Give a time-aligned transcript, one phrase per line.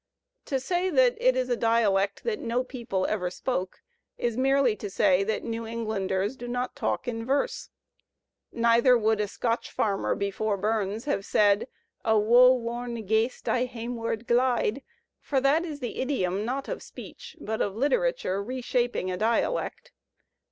[0.45, 3.83] To say that it is a dialect that no people ever spoke
[4.17, 7.69] is merely to say that New Englanders do not talk in verse.
[8.51, 11.67] Neither would a Scotch farmer before Bums have said,
[12.03, 14.81] "A woe worn ghaist I hameward glide";
[15.19, 19.91] for that is the idiom not of speech, but of Uterature reshaping a dialect.